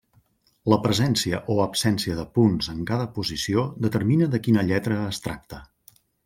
[0.71, 5.63] La presència o absència de punts en cada posició determina de quina lletra es tracta.